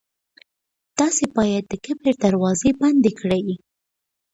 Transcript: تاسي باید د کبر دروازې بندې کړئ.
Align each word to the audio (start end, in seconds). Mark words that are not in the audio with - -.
تاسي 0.97 1.25
باید 1.37 1.63
د 1.67 1.73
کبر 1.85 2.13
دروازې 2.23 2.69
بندې 2.81 3.11
کړئ. 3.19 3.43